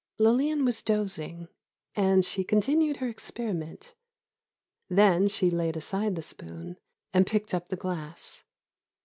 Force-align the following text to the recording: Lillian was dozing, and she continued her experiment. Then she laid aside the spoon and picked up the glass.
Lillian 0.17 0.65
was 0.65 0.81
dozing, 0.81 1.47
and 1.93 2.25
she 2.25 2.43
continued 2.43 2.97
her 2.97 3.07
experiment. 3.07 3.93
Then 4.89 5.27
she 5.27 5.51
laid 5.51 5.77
aside 5.77 6.15
the 6.15 6.23
spoon 6.23 6.77
and 7.13 7.27
picked 7.27 7.53
up 7.53 7.67
the 7.69 7.75
glass. 7.77 8.43